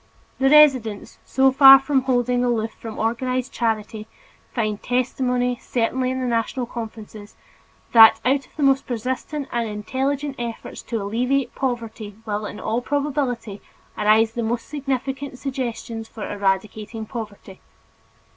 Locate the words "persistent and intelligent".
8.87-10.37